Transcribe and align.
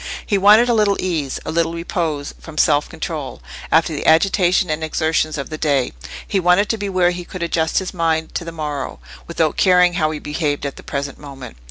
He 0.25 0.35
wanted 0.35 0.67
a 0.67 0.73
little 0.73 0.97
ease, 0.99 1.39
a 1.45 1.51
little 1.51 1.73
repose 1.73 2.33
from 2.39 2.57
self 2.57 2.89
control, 2.89 3.39
after 3.71 3.93
the 3.93 4.07
agitation 4.07 4.71
and 4.71 4.83
exertions 4.83 5.37
of 5.37 5.51
the 5.51 5.59
day; 5.59 5.93
he 6.27 6.39
wanted 6.39 6.69
to 6.69 6.77
be 6.79 6.89
where 6.89 7.11
he 7.11 7.23
could 7.23 7.43
adjust 7.43 7.77
his 7.77 7.93
mind 7.93 8.33
to 8.33 8.43
the 8.43 8.51
morrow, 8.51 8.97
without 9.27 9.57
caring 9.57 9.93
how 9.93 10.09
he 10.09 10.17
behaved 10.17 10.65
at 10.65 10.75
the 10.75 10.81
present 10.81 11.19
moment. 11.19 11.57